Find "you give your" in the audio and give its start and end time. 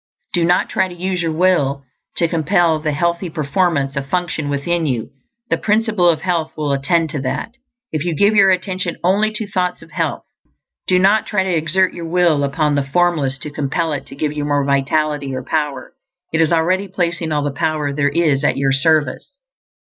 8.03-8.49